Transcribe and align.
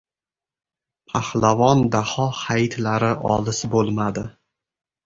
Pahlavon 1.11 1.85
Daho 1.97 2.27
hayitlari 2.41 3.13
olis 3.37 3.65
bo‘lmadi. 3.77 4.31